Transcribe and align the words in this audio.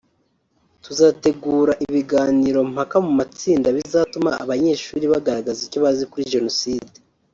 tuzategura 0.83 1.71
ibiganiro 1.85 2.59
mpaka 2.73 2.97
mu 3.05 3.11
matsinda 3.19 3.67
bizatuma 3.77 4.29
abanyeshuri 4.43 5.05
bagaragaza 5.13 5.59
icyo 5.67 5.79
bazi 5.85 6.03
kuri 6.11 6.29
Jenoside 6.35 6.97